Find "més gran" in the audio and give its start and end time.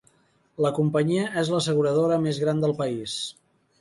2.25-2.65